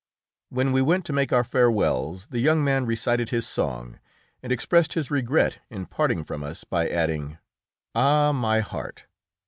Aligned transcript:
When 0.49 0.71
we 0.71 0.81
went 0.81 1.05
to 1.05 1.13
make 1.13 1.31
our 1.31 1.43
farewells 1.43 2.25
the 2.31 2.39
young 2.39 2.63
man 2.63 2.87
recited 2.87 3.29
his 3.29 3.45
song, 3.45 3.99
and 4.41 4.51
expressed 4.51 4.93
his 4.93 5.11
regret 5.11 5.59
in 5.69 5.85
parting 5.85 6.23
from 6.23 6.43
us 6.43 6.63
by 6.63 6.89
adding: 6.89 7.37
"Ah! 7.93 8.31
my 8.31 8.61
heart! 8.61 9.05